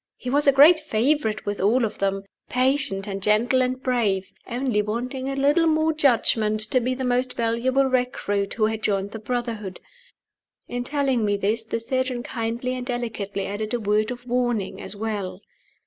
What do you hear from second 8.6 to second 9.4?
had joined the